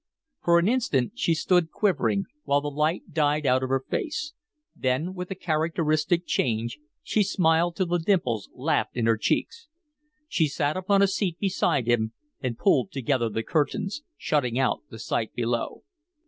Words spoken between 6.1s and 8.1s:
change, she smiled till the